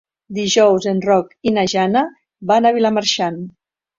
Dijous 0.35 0.87
en 0.91 1.01
Roc 1.07 1.27
i 1.51 1.53
na 1.59 1.65
Jana 1.75 2.03
van 2.53 2.69
a 2.69 2.73
Vilamarxant. 2.81 3.41